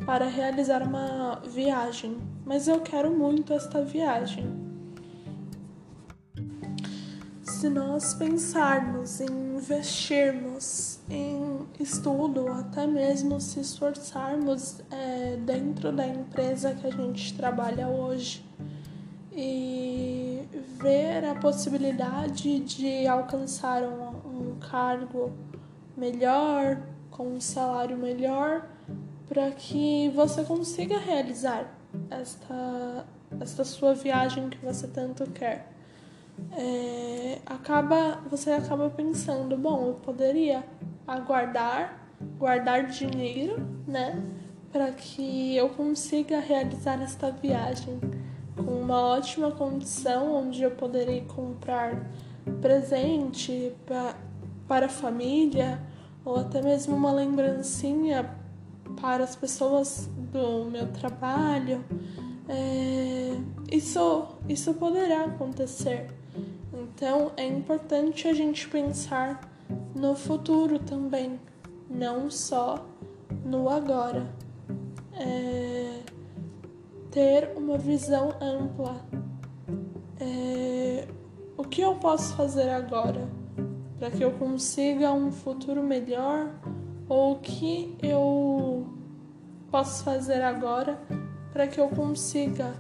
para 0.07 0.27
realizar 0.27 0.83
uma 0.83 1.41
viagem, 1.47 2.19
mas 2.45 2.69
eu 2.69 2.81
quero 2.81 3.11
muito 3.11 3.53
esta 3.53 3.83
viagem 3.83 4.63
se 7.63 7.69
nós 7.69 8.13
pensarmos 8.15 9.21
em 9.21 9.52
investirmos 9.63 10.99
em 11.09 11.67
estudo, 11.79 12.49
até 12.49 12.85
mesmo 12.87 13.41
se 13.41 13.61
esforçarmos 13.61 14.81
é, 14.91 15.37
dentro 15.37 15.93
da 15.93 16.07
empresa 16.07 16.75
que 16.75 16.87
a 16.87 16.91
gente 16.91 17.35
trabalha 17.35 17.89
hoje. 17.89 18.45
E 19.35 20.43
ver 20.83 21.25
a 21.25 21.35
possibilidade 21.37 22.59
de 22.61 23.07
alcançar 23.07 23.83
um, 23.83 24.09
um 24.27 24.59
cargo 24.59 25.33
melhor, 25.97 26.83
com 27.11 27.29
um 27.29 27.41
salário 27.41 27.97
melhor, 27.97 28.69
para 29.29 29.51
que 29.53 30.11
você 30.15 30.45
consiga 30.45 30.99
realizar 30.99 31.73
esta, 32.11 33.07
esta 33.41 33.65
sua 33.65 33.95
viagem 33.95 34.51
que 34.51 34.59
você 34.59 34.87
tanto 34.87 35.25
quer 35.31 35.72
é, 36.53 37.39
acaba 37.47 38.21
você 38.31 38.51
acaba 38.51 38.91
pensando, 38.91 39.57
bom, 39.57 39.89
eu 39.89 39.95
poderia 39.95 40.65
aguardar, 41.07 42.09
guardar 42.39 42.87
dinheiro, 42.87 43.67
né, 43.87 44.23
para 44.71 44.91
que 44.93 45.57
eu 45.57 45.69
consiga 45.71 46.41
realizar 46.41 47.01
esta 47.03 47.31
viagem 47.31 48.01
com 48.57 48.71
uma 48.81 49.01
ótima 49.01 49.51
condição, 49.51 50.35
onde 50.35 50.63
eu 50.63 50.71
poderei 50.71 51.23
comprar 51.23 52.07
presente 52.61 53.73
pra, 53.87 54.15
para 54.67 54.87
a 54.87 54.89
família 54.89 55.81
ou 56.25 56.37
até 56.37 56.63
mesmo 56.63 56.95
uma 56.95 57.13
lembrancinha 57.13 58.31
para 59.01 59.25
as 59.25 59.35
pessoas 59.35 60.09
do 60.33 60.65
meu 60.71 60.87
trabalho. 60.89 61.85
É, 62.49 63.37
isso, 63.71 64.29
isso 64.49 64.75
poderá 64.75 65.25
acontecer. 65.25 66.22
Então 66.95 67.33
é 67.37 67.45
importante 67.47 68.29
a 68.29 68.33
gente 68.33 68.69
pensar 68.69 69.41
no 69.95 70.15
futuro 70.15 70.79
também, 70.79 71.41
não 71.89 72.31
só 72.31 72.87
no 73.45 73.69
agora. 73.69 74.27
É, 75.15 76.01
ter 77.11 77.53
uma 77.57 77.77
visão 77.77 78.35
ampla. 78.41 79.05
É, 80.21 81.09
o 81.57 81.65
que 81.65 81.81
eu 81.81 81.95
posso 81.97 82.35
fazer 82.35 82.71
agora 82.71 83.29
para 83.99 84.11
que 84.11 84.23
eu 84.25 84.33
consiga 84.33 85.13
um 85.13 85.31
futuro 85.31 85.83
melhor? 85.83 86.51
Ou 87.09 87.33
o 87.33 87.39
que 87.41 87.97
eu 88.03 88.87
posso 89.71 90.05
fazer 90.05 90.43
agora 90.43 90.99
para 91.53 91.67
que 91.67 91.81
eu 91.81 91.89
consiga 91.89 92.75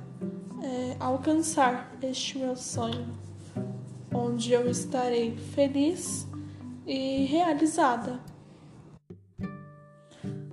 é, 0.62 0.96
alcançar 0.98 1.92
este 2.02 2.38
meu 2.38 2.56
sonho? 2.56 3.21
Onde 4.14 4.52
eu 4.52 4.68
estarei 4.68 5.36
feliz 5.36 6.26
e 6.86 7.24
realizada. 7.24 8.20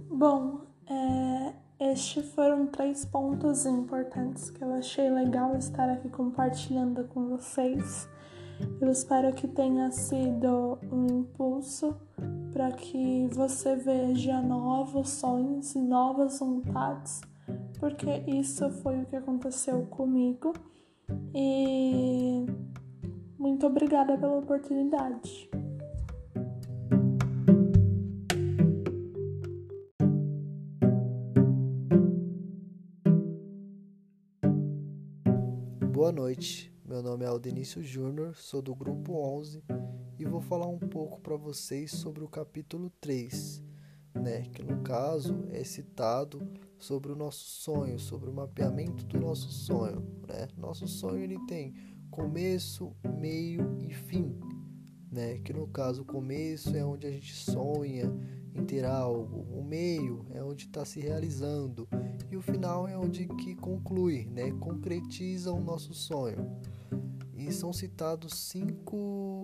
Bom, 0.09 0.61
é, 0.87 1.53
estes 1.91 2.33
foram 2.33 2.67
três 2.67 3.05
pontos 3.05 3.65
importantes 3.65 4.49
que 4.49 4.63
eu 4.63 4.73
achei 4.73 5.09
legal 5.09 5.55
estar 5.55 5.89
aqui 5.89 6.09
compartilhando 6.09 7.05
com 7.05 7.29
vocês. 7.29 8.07
Eu 8.81 8.91
espero 8.91 9.33
que 9.33 9.47
tenha 9.47 9.89
sido 9.91 10.77
um 10.91 11.07
impulso 11.07 11.95
para 12.51 12.71
que 12.73 13.27
você 13.31 13.75
veja 13.75 14.41
novos 14.41 15.09
sonhos 15.09 15.73
e 15.75 15.79
novas 15.79 16.39
vontades, 16.39 17.21
porque 17.79 18.23
isso 18.27 18.69
foi 18.69 19.01
o 19.01 19.05
que 19.05 19.15
aconteceu 19.15 19.85
comigo. 19.85 20.53
E 21.33 22.45
muito 23.39 23.65
obrigada 23.65 24.17
pela 24.17 24.37
oportunidade. 24.37 25.49
Boa 35.89 36.11
noite, 36.11 36.73
meu 36.85 37.01
nome 37.01 37.23
é 37.23 37.27
Aldenício 37.27 37.81
Júnior, 37.81 38.35
sou 38.35 38.61
do 38.61 38.75
grupo 38.75 39.13
11 39.13 39.63
e 40.17 40.25
vou 40.25 40.41
falar 40.41 40.67
um 40.67 40.79
pouco 40.79 41.21
para 41.21 41.37
vocês 41.37 41.91
sobre 41.91 42.23
o 42.23 42.27
capítulo 42.27 42.89
3, 42.99 43.63
né, 44.15 44.41
que 44.53 44.61
no 44.61 44.81
caso 44.81 45.45
é 45.49 45.63
citado 45.63 46.45
sobre 46.77 47.11
o 47.11 47.15
nosso 47.15 47.45
sonho, 47.45 47.99
sobre 47.99 48.29
o 48.29 48.33
mapeamento 48.33 49.05
do 49.05 49.19
nosso 49.19 49.51
sonho, 49.51 50.01
né? 50.27 50.47
Nosso 50.57 50.87
sonho 50.87 51.21
ele 51.21 51.37
tem 51.45 51.73
começo, 52.09 52.95
meio 53.19 53.77
e 53.79 53.93
fim, 53.93 54.37
né? 55.11 55.39
Que 55.39 55.53
no 55.53 55.67
caso 55.67 56.01
o 56.01 56.05
começo 56.05 56.75
é 56.75 56.83
onde 56.83 57.07
a 57.07 57.11
gente 57.11 57.33
sonha 57.33 58.11
em 58.53 58.65
ter 58.65 58.85
algo, 58.85 59.45
o 59.57 59.63
meio 59.63 60.25
é 60.31 60.43
onde 60.43 60.65
está 60.65 60.83
se 60.83 60.99
realizando 60.99 61.87
e 62.31 62.35
o 62.35 62.41
final 62.41 62.87
é 62.87 62.97
onde 62.97 63.27
que 63.27 63.55
conclui, 63.55 64.25
né? 64.25 64.51
Concretiza 64.51 65.51
o 65.51 65.61
nosso 65.61 65.93
sonho. 65.93 66.59
E 67.35 67.51
são 67.51 67.71
citados 67.71 68.33
cinco 68.33 69.43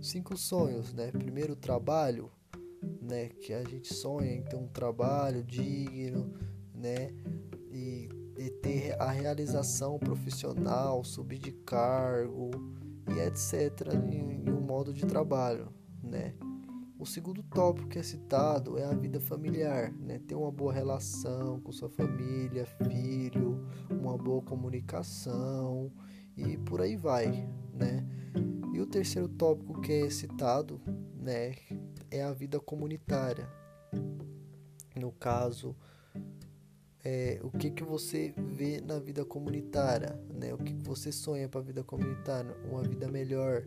cinco 0.00 0.36
sonhos, 0.36 0.92
né? 0.92 1.10
Primeiro 1.10 1.54
o 1.54 1.56
trabalho, 1.56 2.30
né? 3.00 3.28
Que 3.28 3.52
a 3.52 3.64
gente 3.64 3.92
sonha 3.92 4.32
em 4.32 4.42
ter 4.42 4.56
um 4.56 4.68
trabalho 4.68 5.42
digno, 5.42 6.32
né? 6.74 7.10
E 7.72 8.08
e 8.36 8.50
ter 8.50 9.00
a 9.00 9.10
realização 9.10 9.98
profissional, 9.98 11.02
subir 11.04 11.38
de 11.38 11.52
cargo 11.52 12.50
e 13.08 13.20
etc. 13.20 13.94
em, 13.94 14.46
em 14.46 14.50
um 14.50 14.60
modo 14.60 14.92
de 14.92 15.06
trabalho, 15.06 15.72
né? 16.02 16.34
O 16.98 17.04
segundo 17.04 17.42
tópico 17.42 17.88
que 17.88 17.98
é 17.98 18.02
citado 18.02 18.78
é 18.78 18.84
a 18.84 18.94
vida 18.94 19.20
familiar, 19.20 19.92
né? 19.92 20.18
Ter 20.18 20.34
uma 20.34 20.50
boa 20.50 20.72
relação 20.72 21.60
com 21.60 21.70
sua 21.70 21.90
família, 21.90 22.66
filho, 22.84 23.66
uma 23.90 24.16
boa 24.16 24.42
comunicação 24.42 25.92
e 26.36 26.56
por 26.56 26.80
aí 26.80 26.96
vai, 26.96 27.48
né? 27.72 28.06
E 28.72 28.80
o 28.80 28.86
terceiro 28.86 29.28
tópico 29.28 29.80
que 29.80 29.92
é 29.92 30.10
citado, 30.10 30.80
né, 31.14 31.54
é 32.10 32.22
a 32.22 32.32
vida 32.32 32.60
comunitária. 32.60 33.48
No 34.94 35.12
caso, 35.12 35.74
é, 37.08 37.38
o 37.40 37.52
que, 37.52 37.70
que 37.70 37.84
você 37.84 38.34
vê 38.36 38.80
na 38.80 38.98
vida 38.98 39.24
comunitária, 39.24 40.20
né? 40.28 40.52
O 40.52 40.58
que, 40.58 40.74
que 40.74 40.82
você 40.82 41.12
sonha 41.12 41.48
para 41.48 41.60
a 41.60 41.62
vida 41.62 41.84
comunitária, 41.84 42.52
uma 42.68 42.82
vida 42.82 43.06
melhor, 43.06 43.62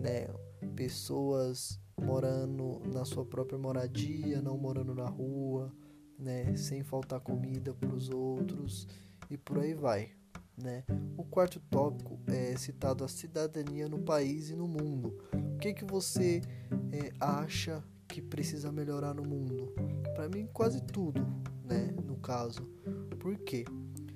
né? 0.00 0.28
Pessoas 0.74 1.78
morando 2.00 2.80
na 2.86 3.04
sua 3.04 3.22
própria 3.22 3.58
moradia, 3.58 4.40
não 4.40 4.56
morando 4.56 4.94
na 4.94 5.04
rua, 5.04 5.70
né? 6.18 6.56
Sem 6.56 6.82
faltar 6.82 7.20
comida 7.20 7.74
para 7.74 7.94
os 7.94 8.08
outros 8.08 8.88
e 9.28 9.36
por 9.36 9.58
aí 9.58 9.74
vai, 9.74 10.12
né? 10.56 10.84
O 11.18 11.22
quarto 11.22 11.60
tópico 11.68 12.18
é 12.26 12.56
citado 12.56 13.04
a 13.04 13.08
cidadania 13.08 13.90
no 13.90 13.98
país 13.98 14.48
e 14.48 14.56
no 14.56 14.66
mundo. 14.66 15.18
O 15.54 15.58
que 15.58 15.74
que 15.74 15.84
você 15.84 16.40
é, 16.90 17.12
acha 17.20 17.84
que 18.08 18.22
precisa 18.22 18.72
melhorar 18.72 19.12
no 19.12 19.22
mundo? 19.22 19.70
Para 20.14 20.30
mim, 20.30 20.48
quase 20.50 20.80
tudo, 20.80 21.20
né? 21.62 21.94
Caso. 22.24 22.62
Por 23.20 23.36
quê? 23.38 23.64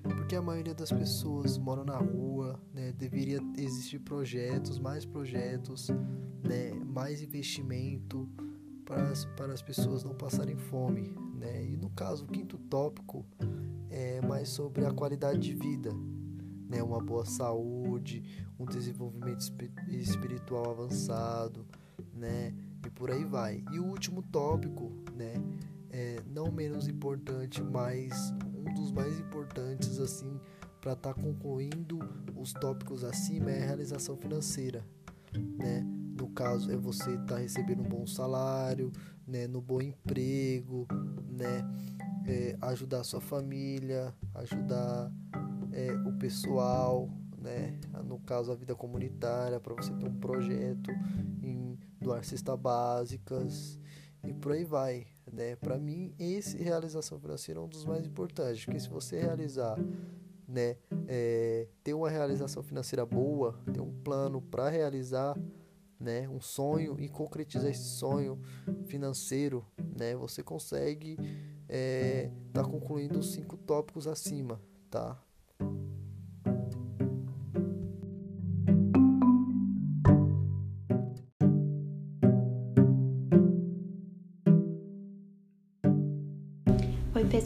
Porque 0.02 0.34
a 0.34 0.42
maioria 0.42 0.74
das 0.74 0.90
pessoas 0.90 1.58
moram 1.58 1.84
na 1.84 1.98
rua, 1.98 2.58
né? 2.72 2.92
Deveria 2.92 3.38
existir 3.56 3.98
projetos, 3.98 4.78
mais 4.78 5.04
projetos, 5.04 5.88
né? 6.42 6.72
Mais 6.86 7.20
investimento 7.20 8.28
para 8.84 9.10
as, 9.10 9.26
para 9.36 9.52
as 9.52 9.60
pessoas 9.60 10.02
não 10.02 10.14
passarem 10.14 10.56
fome, 10.56 11.14
né? 11.34 11.64
E 11.64 11.76
no 11.76 11.90
caso, 11.90 12.24
o 12.24 12.28
quinto 12.28 12.56
tópico 12.56 13.26
é 13.90 14.20
mais 14.22 14.48
sobre 14.48 14.86
a 14.86 14.90
qualidade 14.90 15.38
de 15.40 15.54
vida, 15.54 15.92
né, 16.68 16.82
uma 16.82 17.00
boa 17.00 17.24
saúde, 17.24 18.22
um 18.58 18.66
desenvolvimento 18.66 19.40
espiritual 19.88 20.70
avançado, 20.70 21.66
né, 22.14 22.54
e 22.86 22.90
por 22.90 23.10
aí 23.10 23.24
vai. 23.24 23.64
E 23.72 23.78
o 23.78 23.84
último 23.84 24.22
tópico, 24.22 24.92
menos 26.58 26.88
importante, 26.88 27.62
mas 27.62 28.34
um 28.52 28.74
dos 28.74 28.90
mais 28.90 29.16
importantes 29.20 30.00
assim 30.00 30.40
para 30.80 30.94
estar 30.94 31.14
tá 31.14 31.22
concluindo 31.22 32.00
os 32.36 32.52
tópicos 32.52 33.04
acima 33.04 33.52
é 33.52 33.62
a 33.62 33.66
realização 33.66 34.16
financeira, 34.16 34.84
né? 35.56 35.86
No 36.18 36.28
caso 36.30 36.72
é 36.72 36.76
você 36.76 37.10
estar 37.10 37.26
tá 37.26 37.38
recebendo 37.38 37.82
um 37.82 37.88
bom 37.88 38.04
salário, 38.08 38.90
né, 39.24 39.46
no 39.46 39.60
bom 39.60 39.80
emprego, 39.80 40.84
né, 41.28 41.64
é, 42.26 42.56
ajudar 42.60 43.02
a 43.02 43.04
sua 43.04 43.20
família, 43.20 44.12
ajudar 44.34 45.12
é, 45.70 45.92
o 46.08 46.12
pessoal, 46.14 47.08
né, 47.40 47.78
no 48.04 48.18
caso 48.18 48.50
a 48.50 48.56
vida 48.56 48.74
comunitária, 48.74 49.60
para 49.60 49.74
você 49.74 49.92
ter 49.92 50.08
um 50.08 50.18
projeto 50.18 50.90
em 51.40 51.78
doar 52.00 52.24
cestas 52.24 52.58
básicas 52.58 53.78
e 54.26 54.32
por 54.32 54.50
aí 54.50 54.64
vai, 54.64 55.06
né? 55.38 55.54
Para 55.54 55.78
mim, 55.78 56.12
esse 56.18 56.58
realização 56.58 57.20
financeira 57.20 57.60
é 57.60 57.62
um 57.62 57.68
dos 57.68 57.84
mais 57.84 58.04
importantes, 58.04 58.64
porque 58.64 58.80
se 58.80 58.88
você 58.88 59.20
realizar, 59.20 59.78
né, 60.48 60.76
é, 61.06 61.68
ter 61.84 61.94
uma 61.94 62.10
realização 62.10 62.60
financeira 62.60 63.06
boa, 63.06 63.56
ter 63.72 63.80
um 63.80 63.92
plano 64.02 64.42
para 64.42 64.68
realizar, 64.68 65.38
né, 66.00 66.28
um 66.28 66.40
sonho 66.40 66.98
e 66.98 67.08
concretizar 67.08 67.70
esse 67.70 67.84
sonho 67.84 68.40
financeiro, 68.86 69.64
né, 69.96 70.16
você 70.16 70.42
consegue 70.42 71.16
é, 71.68 72.30
tá 72.52 72.64
concluindo 72.64 73.20
os 73.20 73.32
cinco 73.32 73.56
tópicos 73.56 74.08
acima, 74.08 74.60
tá? 74.90 75.22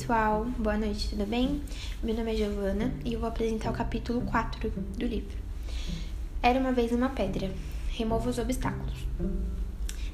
Pessoal, 0.03 0.45
boa 0.59 0.77
noite, 0.77 1.11
tudo 1.11 1.25
bem? 1.25 1.63
Meu 2.03 2.13
nome 2.13 2.33
é 2.33 2.37
Giovana 2.37 2.93
e 3.05 3.13
eu 3.13 3.21
vou 3.21 3.29
apresentar 3.29 3.71
o 3.71 3.73
capítulo 3.73 4.21
4 4.23 4.69
do 4.99 5.07
livro. 5.07 5.37
Era 6.43 6.59
uma 6.59 6.73
vez 6.73 6.91
uma 6.91 7.09
pedra, 7.09 7.49
remova 7.89 8.29
os 8.29 8.37
obstáculos. 8.37 9.07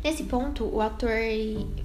Nesse 0.04 0.24
ponto, 0.24 0.66
o 0.66 0.82
autor 0.82 1.08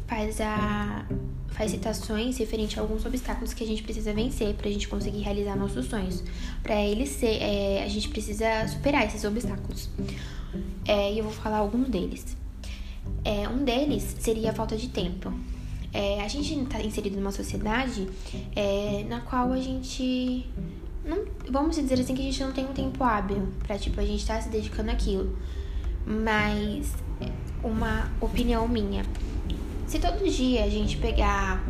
faz 0.06 0.42
a 0.42 1.06
faz 1.52 1.72
citações 1.72 2.38
referente 2.38 2.78
a 2.78 2.82
alguns 2.82 3.06
obstáculos 3.06 3.54
que 3.54 3.64
a 3.64 3.68
gente 3.68 3.82
precisa 3.82 4.12
vencer 4.12 4.54
para 4.56 4.68
a 4.68 4.72
gente 4.72 4.90
conseguir 4.90 5.22
realizar 5.22 5.56
nossos 5.56 5.86
sonhos. 5.86 6.22
Para 6.62 6.76
ele 6.84 7.08
ser, 7.08 7.42
é, 7.42 7.84
a 7.86 7.88
gente 7.88 8.10
precisa 8.10 8.68
superar 8.68 9.06
esses 9.06 9.24
obstáculos. 9.24 9.90
É, 10.86 11.14
e 11.14 11.20
eu 11.20 11.24
vou 11.24 11.32
falar 11.34 11.60
alguns 11.60 11.88
deles. 11.88 12.36
É, 13.24 13.48
um 13.48 13.64
deles 13.64 14.18
seria 14.20 14.50
a 14.50 14.54
falta 14.54 14.76
de 14.76 14.90
tempo. 14.90 15.34
É, 15.94 16.22
a 16.22 16.28
gente 16.28 16.58
está 16.60 16.82
inserido 16.82 17.16
numa 17.18 17.32
sociedade 17.32 18.10
é, 18.56 19.06
na 19.08 19.22
qual 19.22 19.52
a 19.52 19.60
gente 19.60 20.46
não, 21.06 21.26
vamos 21.50 21.76
dizer 21.76 22.00
assim 22.00 22.16
que 22.16 22.22
a 22.22 22.26
gente 22.26 22.44
não 22.44 22.52
tem 22.52 22.66
um 22.66 22.74
tempo 22.74 23.04
hábil 23.04 23.50
para 23.66 23.78
tipo 23.78 24.00
a 24.00 24.06
gente 24.06 24.22
estar 24.22 24.36
tá 24.36 24.42
se 24.42 24.50
dedicando 24.50 24.90
àquilo. 24.90 25.38
Mas 26.06 26.94
uma 27.64 28.12
opinião 28.20 28.68
minha. 28.68 29.04
Se 29.88 30.00
todo 30.00 30.30
dia 30.30 30.64
a 30.64 30.70
gente 30.70 30.98
pegar, 30.98 31.64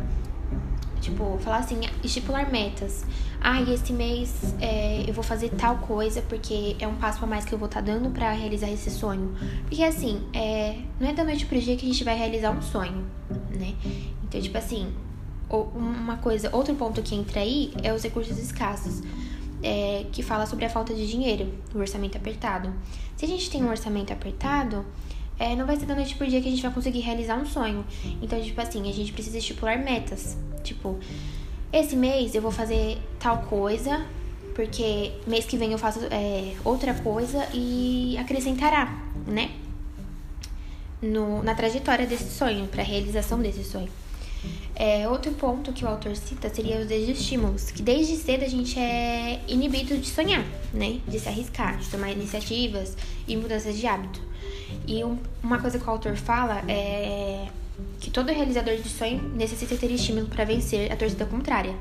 tipo, 1.00 1.38
falar 1.40 1.58
assim, 1.58 1.80
estipular 2.02 2.50
metas. 2.50 3.04
Ah, 3.40 3.60
e 3.60 3.74
esse 3.74 3.92
mês 3.92 4.54
é, 4.60 5.04
eu 5.06 5.12
vou 5.12 5.22
fazer 5.22 5.50
tal 5.50 5.76
coisa 5.78 6.22
porque 6.22 6.76
é 6.78 6.88
um 6.88 6.94
passo 6.94 7.22
a 7.22 7.26
mais 7.26 7.44
que 7.44 7.52
eu 7.52 7.58
vou 7.58 7.66
estar 7.66 7.82
tá 7.82 7.92
dando 7.92 8.10
para 8.10 8.32
realizar 8.32 8.70
esse 8.70 8.90
sonho. 8.90 9.34
Porque 9.68 9.82
assim, 9.82 10.22
é, 10.32 10.78
não 10.98 11.08
é 11.08 11.12
da 11.12 11.24
noite 11.24 11.44
pro 11.44 11.60
dia 11.60 11.76
que 11.76 11.84
a 11.84 11.88
gente 11.88 12.02
vai 12.04 12.16
realizar 12.16 12.50
um 12.52 12.62
sonho, 12.62 13.04
né? 13.50 13.74
Então, 14.34 14.42
tipo 14.42 14.58
assim, 14.58 14.92
uma 15.48 16.16
coisa, 16.16 16.50
outro 16.52 16.74
ponto 16.74 17.00
que 17.00 17.14
entra 17.14 17.40
aí 17.40 17.72
é 17.84 17.92
os 17.94 18.02
recursos 18.02 18.36
escassos. 18.36 19.00
É, 19.62 20.04
que 20.12 20.22
fala 20.22 20.44
sobre 20.44 20.66
a 20.66 20.68
falta 20.68 20.92
de 20.92 21.08
dinheiro, 21.08 21.50
o 21.74 21.78
orçamento 21.78 22.18
apertado. 22.18 22.70
Se 23.16 23.24
a 23.24 23.28
gente 23.28 23.48
tem 23.48 23.64
um 23.64 23.70
orçamento 23.70 24.12
apertado, 24.12 24.84
é, 25.38 25.56
não 25.56 25.64
vai 25.64 25.76
ser 25.76 25.86
da 25.86 25.94
noite 25.94 26.16
por 26.16 26.26
dia 26.26 26.38
que 26.42 26.48
a 26.48 26.50
gente 26.50 26.60
vai 26.60 26.70
conseguir 26.70 27.00
realizar 27.00 27.36
um 27.36 27.46
sonho. 27.46 27.82
Então, 28.20 28.38
tipo 28.42 28.60
assim, 28.60 28.90
a 28.90 28.92
gente 28.92 29.10
precisa 29.12 29.38
estipular 29.38 29.78
metas. 29.78 30.36
Tipo, 30.62 30.98
esse 31.72 31.96
mês 31.96 32.34
eu 32.34 32.42
vou 32.42 32.50
fazer 32.50 32.98
tal 33.18 33.38
coisa, 33.44 34.04
porque 34.54 35.12
mês 35.26 35.46
que 35.46 35.56
vem 35.56 35.72
eu 35.72 35.78
faço 35.78 36.00
é, 36.10 36.54
outra 36.62 36.92
coisa 36.92 37.48
e 37.54 38.18
acrescentará, 38.18 39.02
né? 39.26 39.50
No, 41.00 41.42
na 41.42 41.54
trajetória 41.54 42.06
desse 42.06 42.30
sonho, 42.30 42.66
para 42.66 42.82
realização 42.82 43.40
desse 43.40 43.64
sonho. 43.64 44.03
É, 44.76 45.08
outro 45.08 45.30
ponto 45.32 45.72
que 45.72 45.84
o 45.84 45.88
autor 45.88 46.16
cita 46.16 46.52
seria 46.52 46.80
os 46.80 46.88
desestímulos, 46.88 47.70
que 47.70 47.80
desde 47.80 48.16
cedo 48.16 48.44
a 48.44 48.48
gente 48.48 48.78
é 48.78 49.40
inibido 49.46 49.96
de 49.96 50.06
sonhar, 50.08 50.44
né? 50.72 51.00
De 51.06 51.20
se 51.20 51.28
arriscar, 51.28 51.78
de 51.78 51.88
tomar 51.88 52.10
iniciativas 52.10 52.96
e 53.28 53.36
mudanças 53.36 53.78
de 53.78 53.86
hábito. 53.86 54.20
E 54.86 55.04
um, 55.04 55.16
uma 55.42 55.60
coisa 55.60 55.78
que 55.78 55.86
o 55.86 55.90
autor 55.90 56.16
fala 56.16 56.64
é 56.68 57.46
que 58.00 58.10
todo 58.10 58.28
realizador 58.28 58.76
de 58.76 58.88
sonho 58.88 59.22
necessita 59.34 59.76
ter 59.76 59.90
estímulo 59.90 60.26
para 60.26 60.44
vencer 60.44 60.92
a 60.92 60.96
torcida 60.96 61.24
contrária, 61.24 61.74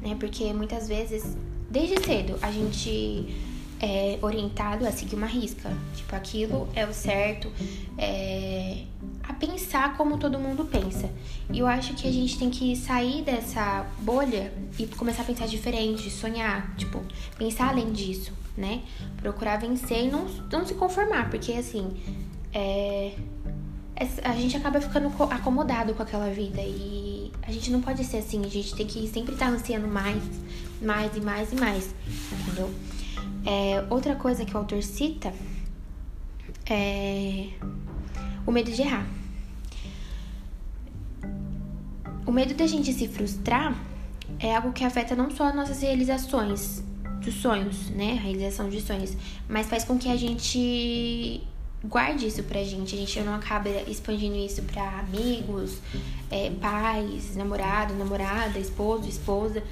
né? 0.00 0.16
Porque 0.18 0.52
muitas 0.52 0.88
vezes, 0.88 1.36
desde 1.68 2.00
cedo, 2.04 2.38
a 2.40 2.52
gente 2.52 3.34
é 3.80 4.18
orientado 4.20 4.86
a 4.86 4.92
seguir 4.92 5.16
uma 5.16 5.26
risca. 5.26 5.70
Tipo, 5.94 6.14
aquilo 6.16 6.68
é 6.74 6.86
o 6.86 6.92
certo, 6.92 7.50
é, 7.96 8.84
a 9.22 9.32
pensar 9.32 9.96
como 9.96 10.18
todo 10.18 10.38
mundo 10.38 10.64
pensa. 10.64 11.10
E 11.52 11.58
eu 11.58 11.66
acho 11.66 11.94
que 11.94 12.06
a 12.06 12.12
gente 12.12 12.38
tem 12.38 12.50
que 12.50 12.74
sair 12.76 13.22
dessa 13.22 13.86
bolha 14.00 14.52
e 14.78 14.86
começar 14.86 15.22
a 15.22 15.24
pensar 15.24 15.46
diferente, 15.46 16.10
sonhar, 16.10 16.74
tipo, 16.76 17.02
pensar 17.36 17.68
além 17.68 17.92
disso, 17.92 18.32
né? 18.56 18.82
Procurar 19.18 19.58
vencer 19.58 20.06
e 20.06 20.10
não, 20.10 20.26
não 20.50 20.66
se 20.66 20.74
conformar, 20.74 21.30
porque 21.30 21.52
assim, 21.52 21.96
é, 22.52 23.14
é, 23.96 24.08
a 24.24 24.32
gente 24.32 24.56
acaba 24.56 24.80
ficando 24.80 25.10
acomodado 25.24 25.92
com 25.94 26.02
aquela 26.02 26.30
vida 26.30 26.60
e 26.60 27.32
a 27.42 27.50
gente 27.50 27.70
não 27.70 27.80
pode 27.80 28.04
ser 28.04 28.18
assim, 28.18 28.44
a 28.44 28.48
gente 28.48 28.74
tem 28.74 28.86
que 28.86 29.08
sempre 29.08 29.34
estar 29.34 29.48
ansiando 29.48 29.88
mais, 29.88 30.22
mais 30.80 31.16
e 31.16 31.20
mais 31.20 31.52
e 31.52 31.56
mais, 31.56 31.94
entendeu? 32.32 32.70
É, 33.46 33.84
outra 33.90 34.14
coisa 34.16 34.44
que 34.44 34.54
o 34.54 34.58
autor 34.58 34.82
cita 34.82 35.32
é 36.68 37.48
o 38.46 38.52
medo 38.52 38.70
de 38.70 38.82
errar. 38.82 39.06
O 42.26 42.32
medo 42.32 42.54
da 42.54 42.66
gente 42.66 42.92
se 42.92 43.08
frustrar 43.08 43.74
é 44.38 44.54
algo 44.54 44.72
que 44.72 44.84
afeta 44.84 45.16
não 45.16 45.30
só 45.30 45.52
nossas 45.52 45.80
realizações 45.80 46.82
dos 47.22 47.34
sonhos, 47.34 47.90
né? 47.90 48.12
A 48.18 48.22
realização 48.22 48.68
de 48.68 48.80
sonhos, 48.80 49.16
mas 49.48 49.66
faz 49.66 49.84
com 49.84 49.98
que 49.98 50.10
a 50.10 50.16
gente 50.16 51.42
guarde 51.84 52.26
isso 52.26 52.42
pra 52.42 52.62
gente, 52.64 52.94
a 52.94 52.98
gente 52.98 53.20
não 53.20 53.34
acaba 53.34 53.68
expandindo 53.86 54.36
isso 54.36 54.62
pra 54.62 55.00
amigos, 55.00 55.78
é, 56.30 56.50
pais, 56.50 57.36
namorado, 57.36 57.94
namorada, 57.94 58.58
esposo, 58.58 59.08
esposa, 59.08 59.62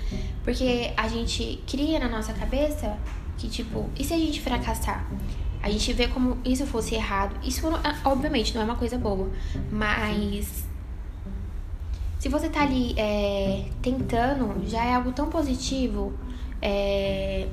porque 0.44 0.92
a 0.96 1.08
gente 1.08 1.62
cria 1.66 1.98
na 1.98 2.08
nossa 2.08 2.32
cabeça 2.32 2.96
que, 3.36 3.48
tipo, 3.48 3.88
e 3.98 4.04
se 4.04 4.14
a 4.14 4.18
gente 4.18 4.40
fracassar? 4.40 5.06
A 5.62 5.70
gente 5.70 5.92
vê 5.92 6.08
como 6.08 6.38
isso 6.44 6.66
fosse 6.66 6.94
errado. 6.94 7.36
Isso, 7.42 7.62
obviamente, 8.04 8.54
não 8.54 8.62
é 8.62 8.64
uma 8.64 8.76
coisa 8.76 8.96
boa. 8.96 9.30
Mas. 9.70 10.64
Se 12.18 12.28
você 12.28 12.48
tá 12.48 12.62
ali 12.62 12.94
é, 12.96 13.66
tentando, 13.82 14.68
já 14.68 14.84
é 14.84 14.94
algo 14.94 15.12
tão 15.12 15.28
positivo. 15.28 16.12
É, 16.62 17.48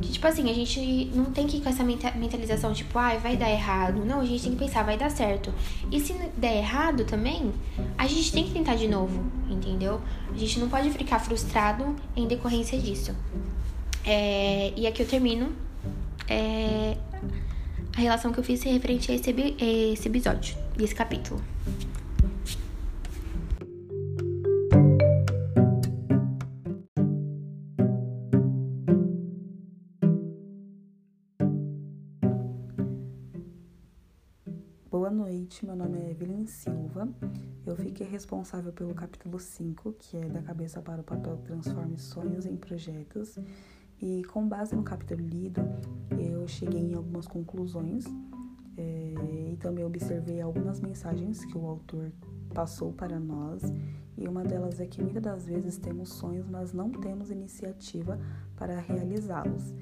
que, 0.00 0.12
tipo 0.12 0.26
assim, 0.26 0.50
a 0.50 0.54
gente 0.54 1.10
não 1.14 1.26
tem 1.26 1.46
que 1.46 1.56
ir 1.56 1.60
com 1.62 1.68
essa 1.68 1.82
mentalização, 1.82 2.72
tipo, 2.72 2.98
ai, 2.98 3.16
ah, 3.16 3.18
vai 3.18 3.36
dar 3.36 3.50
errado. 3.50 4.04
Não, 4.04 4.20
a 4.20 4.24
gente 4.24 4.42
tem 4.42 4.52
que 4.52 4.58
pensar, 4.58 4.82
vai 4.82 4.96
dar 4.96 5.10
certo. 5.10 5.52
E 5.90 5.98
se 5.98 6.12
der 6.36 6.58
errado 6.58 7.04
também, 7.04 7.52
a 7.96 8.06
gente 8.06 8.30
tem 8.30 8.44
que 8.44 8.50
tentar 8.50 8.74
de 8.74 8.88
novo, 8.88 9.24
entendeu? 9.48 10.00
A 10.32 10.36
gente 10.36 10.60
não 10.60 10.68
pode 10.68 10.90
ficar 10.90 11.18
frustrado 11.18 11.96
em 12.14 12.26
decorrência 12.26 12.78
disso. 12.78 13.14
É, 14.08 14.72
e 14.76 14.86
aqui 14.86 15.02
eu 15.02 15.08
termino 15.08 15.52
é, 16.28 16.96
a 17.96 18.00
relação 18.00 18.32
que 18.32 18.38
eu 18.38 18.44
fiz 18.44 18.62
referente 18.62 19.10
a 19.10 19.14
esse, 19.16 19.34
esse 19.58 20.06
episódio 20.06 20.56
e 20.78 20.84
esse 20.84 20.94
capítulo. 20.94 21.42
Boa 34.88 35.10
noite, 35.10 35.66
meu 35.66 35.74
nome 35.74 35.98
é 35.98 36.10
Evelyn 36.12 36.46
Silva. 36.46 37.08
Eu 37.66 37.74
fiquei 37.74 38.06
responsável 38.06 38.72
pelo 38.72 38.94
capítulo 38.94 39.40
5, 39.40 39.96
que 39.98 40.16
é 40.16 40.28
da 40.28 40.42
cabeça 40.42 40.80
para 40.80 41.00
o 41.00 41.04
papel 41.04 41.36
Transforme 41.38 41.98
Sonhos 41.98 42.46
em 42.46 42.56
Projetos 42.56 43.36
E 44.00 44.24
com 44.24 44.46
base 44.46 44.74
no 44.74 44.82
capítulo 44.82 45.20
lido, 45.20 45.60
eu 46.18 46.46
cheguei 46.46 46.80
em 46.80 46.94
algumas 46.94 47.26
conclusões 47.26 48.04
é, 48.76 49.52
e 49.52 49.56
também 49.56 49.84
observei 49.84 50.40
algumas 50.40 50.80
mensagens 50.80 51.44
que 51.44 51.56
o 51.56 51.66
autor 51.66 52.12
passou 52.52 52.92
para 52.92 53.18
nós. 53.18 53.62
E 54.16 54.26
uma 54.28 54.44
delas 54.44 54.80
é 54.80 54.86
que 54.86 55.02
muitas 55.02 55.22
das 55.22 55.46
vezes 55.46 55.76
temos 55.76 56.10
sonhos, 56.10 56.48
mas 56.48 56.72
não 56.72 56.90
temos 56.90 57.30
iniciativa 57.30 58.18
para 58.56 58.78
realizá-los. 58.80 59.74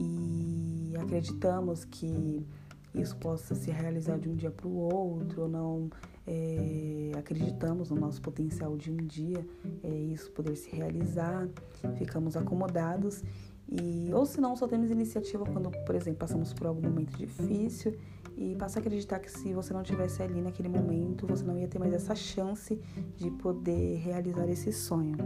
E 0.00 0.96
acreditamos 0.96 1.84
que 1.84 2.46
isso 2.94 3.16
possa 3.16 3.54
se 3.54 3.70
realizar 3.70 4.18
de 4.18 4.28
um 4.28 4.34
dia 4.34 4.50
para 4.50 4.66
o 4.66 4.76
outro, 4.76 5.42
ou 5.42 5.48
não 5.48 5.90
é, 6.26 7.12
acreditamos 7.16 7.90
no 7.90 7.96
nosso 7.96 8.20
potencial 8.20 8.76
de 8.76 8.92
um 8.92 8.96
dia 8.96 9.46
é, 9.82 9.88
isso 9.88 10.30
poder 10.32 10.56
se 10.56 10.70
realizar, 10.70 11.48
ficamos 11.96 12.36
acomodados 12.36 13.22
e 13.70 14.10
ou 14.14 14.24
se 14.24 14.40
não 14.40 14.56
só 14.56 14.66
temos 14.66 14.90
iniciativa 14.90 15.44
quando, 15.44 15.70
por 15.84 15.94
exemplo, 15.94 16.20
passamos 16.20 16.54
por 16.54 16.66
algum 16.66 16.80
momento 16.80 17.16
difícil 17.16 17.94
e 18.34 18.54
passa 18.56 18.78
a 18.78 18.80
acreditar 18.80 19.18
que 19.18 19.30
se 19.30 19.52
você 19.52 19.74
não 19.74 19.82
tivesse 19.82 20.22
ali 20.22 20.40
naquele 20.40 20.68
momento, 20.68 21.26
você 21.26 21.44
não 21.44 21.58
ia 21.58 21.68
ter 21.68 21.78
mais 21.78 21.92
essa 21.92 22.14
chance 22.14 22.80
de 23.16 23.30
poder 23.30 23.96
realizar 23.98 24.48
esse 24.48 24.72
sonho. 24.72 25.18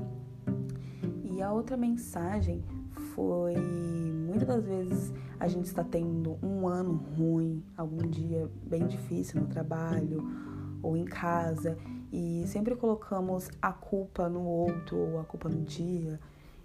E 1.22 1.40
a 1.40 1.52
outra 1.52 1.76
mensagem 1.76 2.64
foi 3.14 3.54
muitas 3.54 4.48
das 4.48 4.64
vezes 4.64 5.12
a 5.38 5.46
gente 5.46 5.66
está 5.66 5.84
tendo 5.84 6.38
um 6.42 6.66
ano 6.66 6.94
ruim, 7.16 7.62
algum 7.76 8.08
dia 8.08 8.50
bem 8.66 8.86
difícil 8.86 9.40
no 9.40 9.46
trabalho 9.46 10.22
ou 10.82 10.96
em 10.96 11.04
casa 11.04 11.76
e 12.12 12.44
sempre 12.46 12.74
colocamos 12.74 13.50
a 13.60 13.72
culpa 13.72 14.28
no 14.28 14.42
outro 14.42 14.96
ou 14.96 15.20
a 15.20 15.24
culpa 15.24 15.48
no 15.48 15.60
dia 15.62 16.18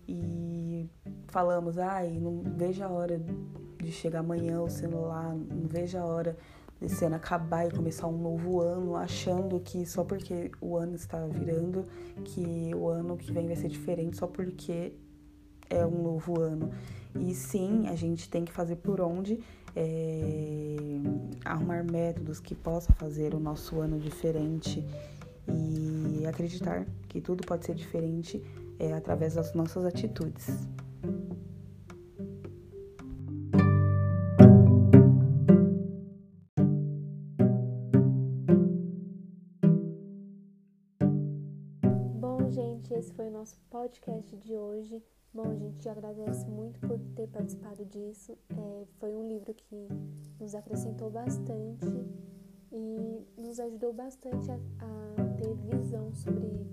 e 0.08 0.90
falamos, 1.28 1.78
ai, 1.78 2.18
não 2.20 2.42
vejo 2.56 2.84
a 2.84 2.90
hora 2.90 3.22
de 3.84 3.92
chegar 3.92 4.20
amanhã 4.20 4.62
o 4.62 4.70
celular, 4.70 5.36
não 5.36 5.68
vejo 5.68 5.98
a 5.98 6.06
hora 6.06 6.38
desse 6.80 7.04
ano 7.06 7.16
acabar 7.16 7.68
e 7.68 7.72
começar 7.72 8.08
um 8.08 8.18
novo 8.18 8.62
ano, 8.62 8.96
achando 8.96 9.60
que 9.60 9.86
só 9.86 10.04
porque 10.04 10.52
o 10.62 10.78
ano 10.78 10.96
está 10.96 11.26
virando, 11.26 11.86
que 12.24 12.72
o 12.76 12.88
ano 12.88 13.18
que 13.18 13.32
vem 13.32 13.48
vai 13.48 13.56
ser 13.56 13.68
diferente, 13.68 14.18
só 14.18 14.28
porque 14.28 14.94
é 15.70 15.86
um 15.86 16.04
novo 16.04 16.40
ano. 16.40 16.72
E 17.20 17.34
sim, 17.34 17.88
a 17.88 17.96
gente 17.96 18.30
tem 18.30 18.46
que 18.46 18.52
fazer 18.52 18.76
por 18.78 19.02
onde 19.02 19.40
é, 19.76 20.68
arrumar 21.44 21.84
métodos 21.84 22.40
que 22.40 22.54
possa 22.54 22.94
fazer 22.94 23.34
o 23.34 23.40
nosso 23.40 23.80
ano 23.80 24.00
diferente 24.00 24.86
e 25.48 26.26
acreditar 26.26 26.86
que 27.08 27.22
tudo 27.22 27.46
pode 27.46 27.66
ser 27.66 27.74
diferente 27.74 28.44
é, 28.80 28.94
através 28.94 29.36
das 29.36 29.54
nossas 29.54 29.86
atitudes. 29.86 30.48
Bom, 42.20 42.50
gente, 42.50 42.94
esse 42.94 43.14
foi 43.14 43.28
o 43.28 43.32
nosso 43.32 43.60
podcast 43.70 44.36
de 44.38 44.56
hoje. 44.56 45.04
Bom, 45.34 45.56
gente 45.56 45.88
agradece 45.88 46.48
muito 46.50 46.80
por 46.80 47.00
ter 47.16 47.28
participado 47.28 47.86
disso. 47.86 48.38
É, 48.50 48.86
foi 49.00 49.16
um 49.16 49.28
livro 49.28 49.54
que 49.54 49.88
nos 50.40 50.56
acrescentou 50.56 51.12
bastante 51.12 51.86
e 52.72 53.28
nos 53.38 53.60
ajudou 53.60 53.94
bastante 53.94 54.50
a, 54.50 54.56
a 54.56 55.24
ter 55.36 55.54
visão 55.56 56.14
sobre 56.14 56.66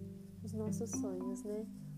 os 0.43 0.53
nossos 0.53 0.90
sonhos, 0.90 1.45
né? 1.45 1.67